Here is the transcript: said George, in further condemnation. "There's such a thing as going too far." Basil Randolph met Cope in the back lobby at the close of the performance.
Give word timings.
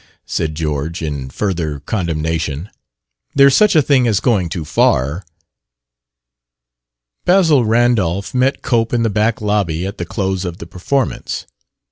said 0.25 0.55
George, 0.55 1.03
in 1.03 1.29
further 1.29 1.79
condemnation. 1.79 2.71
"There's 3.35 3.55
such 3.55 3.75
a 3.75 3.83
thing 3.83 4.07
as 4.07 4.19
going 4.19 4.49
too 4.49 4.65
far." 4.65 5.23
Basil 7.23 7.63
Randolph 7.65 8.33
met 8.33 8.63
Cope 8.63 8.93
in 8.93 9.03
the 9.03 9.11
back 9.11 9.41
lobby 9.41 9.85
at 9.85 9.99
the 9.99 10.05
close 10.07 10.43
of 10.43 10.57
the 10.57 10.65
performance. 10.65 11.45